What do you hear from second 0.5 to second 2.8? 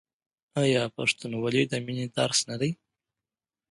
آیا پښتونولي د مینې درس نه دی؟